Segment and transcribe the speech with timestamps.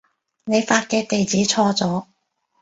[0.45, 2.07] 你發嘅地址錯咗